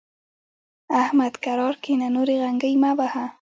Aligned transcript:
احمد؛ 1.03 1.33
کرار 1.45 1.73
کېنه 1.83 2.07
ـ 2.09 2.13
نورې 2.15 2.35
غنګۍ 2.41 2.73
مه 2.81 2.91
وهه. 2.97 3.25